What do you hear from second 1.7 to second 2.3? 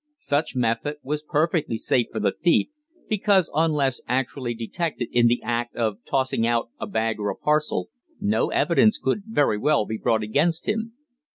safe for